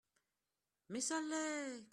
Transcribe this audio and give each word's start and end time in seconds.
Mais 0.89 1.01
ça 1.01 1.19
l’est 1.21 1.85